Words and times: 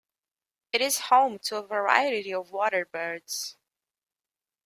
It 0.73 0.81
is 0.81 0.97
home 1.11 1.37
to 1.43 1.57
a 1.57 1.67
variety 1.67 2.33
of 2.33 2.49
water 2.49 2.87
birds. 2.91 3.55